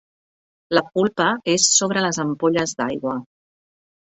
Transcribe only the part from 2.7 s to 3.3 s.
d'aigua.